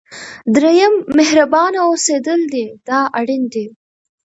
دریم 0.55 0.93
مهربانه 1.17 1.79
اوسېدل 1.87 2.41
دی 2.53 2.65
دا 2.87 2.99
اړین 3.19 3.43
دي. 3.53 3.65